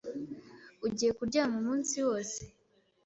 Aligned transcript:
Ugiye 0.85 1.11
kuryama 1.17 1.55
umunsi 1.61 1.95
wose? 2.07 2.39